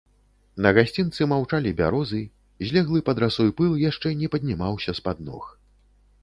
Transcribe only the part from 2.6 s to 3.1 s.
злеглы